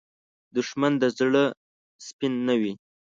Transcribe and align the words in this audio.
دښمن 0.55 0.93
د 1.01 1.03
زړه 1.17 1.43
سپین 2.07 2.33
نه 2.47 2.55
وي 2.61 2.73